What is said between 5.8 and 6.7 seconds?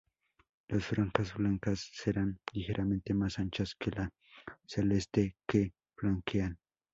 flanquean.